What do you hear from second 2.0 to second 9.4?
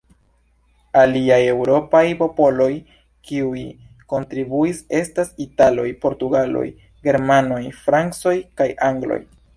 popoloj kiuj kontribuis estas: italoj, portugaloj, germanoj, francoj kaj angloj.